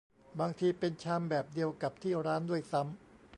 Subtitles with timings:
[0.39, 2.95] บางทีเป็นชามแบบเดียวกับที่ร้านด้วยซ้ำ